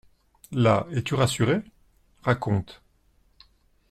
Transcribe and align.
Là, 0.51 0.87
es-tu 0.89 1.13
rassuré? 1.13 1.57
Raconte. 2.23 2.81